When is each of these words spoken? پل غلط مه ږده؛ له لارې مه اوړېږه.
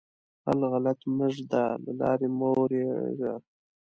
پل 0.43 0.59
غلط 0.71 0.99
مه 1.17 1.27
ږده؛ 1.35 1.63
له 1.85 1.91
لارې 1.99 2.27
مه 2.37 2.47
اوړېږه. 2.53 3.33